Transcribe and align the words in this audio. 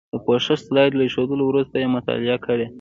د 0.13 0.15
پوښښ 0.25 0.57
سلایډ 0.65 0.91
له 0.95 1.03
ایښودلو 1.05 1.43
وروسته 1.47 1.75
یې 1.81 1.93
مطالعه 1.95 2.37
کړئ. 2.45 2.65